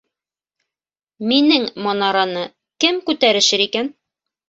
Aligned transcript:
Минең 1.33 1.69
манараны 1.89 2.49
кем 2.87 3.01
күтәрешер 3.11 3.69
икән?.. 3.71 3.97